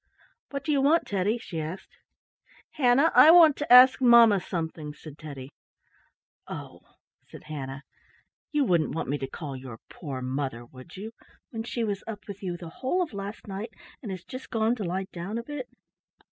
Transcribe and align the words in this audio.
"What 0.49 0.63
do 0.63 0.71
you 0.71 0.81
want, 0.81 1.05
Teddy?" 1.05 1.37
she 1.37 1.61
asked. 1.61 1.95
"Hannah, 2.71 3.11
I 3.13 3.29
want 3.29 3.55
to 3.57 3.71
ask 3.71 4.01
mamma 4.01 4.39
something," 4.39 4.95
said 4.95 5.15
Teddy. 5.15 5.51
"Oh," 6.47 6.79
said 7.27 7.43
Hannah, 7.43 7.83
"you 8.51 8.63
wouldn't 8.65 8.95
want 8.95 9.09
me 9.09 9.19
to 9.19 9.27
call 9.27 9.55
your 9.55 9.77
poor 9.91 10.23
mother, 10.23 10.65
would 10.65 10.97
you, 10.97 11.11
when 11.51 11.61
she 11.61 11.83
was 11.83 12.03
up 12.07 12.27
with 12.27 12.41
you 12.41 12.57
the 12.57 12.69
whole 12.81 13.03
of 13.03 13.13
last 13.13 13.45
night 13.45 13.73
and 14.01 14.09
has 14.09 14.23
just 14.23 14.49
gone 14.49 14.73
to 14.77 14.83
lie 14.83 15.05
down 15.13 15.37
a 15.37 15.43
bit?" 15.43 15.69